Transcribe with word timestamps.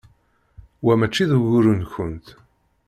Wa 0.85 0.93
mačči 0.99 1.23
d 1.29 1.31
ugur-nkent. 1.37 2.27